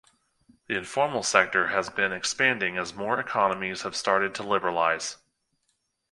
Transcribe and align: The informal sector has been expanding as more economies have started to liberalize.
The 0.65 0.75
informal 0.75 1.21
sector 1.21 1.67
has 1.67 1.91
been 1.91 2.11
expanding 2.11 2.75
as 2.75 2.95
more 2.95 3.19
economies 3.19 3.83
have 3.83 3.95
started 3.95 4.33
to 4.33 4.41
liberalize. 4.41 5.17